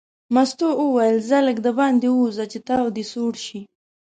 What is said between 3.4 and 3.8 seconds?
شي.